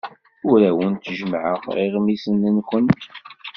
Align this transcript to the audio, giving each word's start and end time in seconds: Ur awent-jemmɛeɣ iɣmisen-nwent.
Ur 0.51 0.59
awent-jemmɛeɣ 0.69 1.61
iɣmisen-nwent. 1.83 3.01